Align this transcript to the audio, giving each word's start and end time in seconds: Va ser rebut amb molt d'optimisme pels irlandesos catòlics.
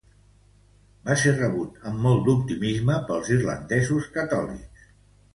Va 1.09 1.17
ser 1.23 1.33
rebut 1.33 1.83
amb 1.89 2.01
molt 2.05 2.23
d'optimisme 2.27 2.95
pels 3.09 3.29
irlandesos 3.35 4.09
catòlics. 4.17 4.89